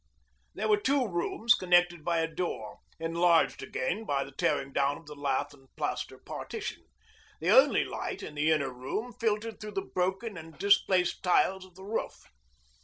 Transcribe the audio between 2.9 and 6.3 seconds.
enlarged again by the tearing down of the lath and plaster